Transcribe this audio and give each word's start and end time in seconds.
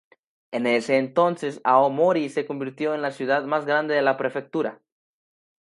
En 0.49 0.65
ese 0.65 0.97
entonces, 0.97 1.61
Aomori 1.63 2.29
se 2.29 2.47
convirtió 2.47 2.95
en 2.95 3.03
la 3.03 3.11
ciudad 3.11 3.43
más 3.43 3.67
grande 3.67 3.93
de 3.93 4.01
la 4.01 4.17
prefectura. 4.17 4.81